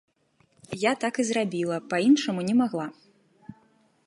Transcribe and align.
Я 0.89 0.93
так 1.03 1.13
і 1.23 1.27
зрабіла, 1.29 1.77
па-іншаму 1.93 2.41
не 2.51 2.55
магла. 2.63 2.87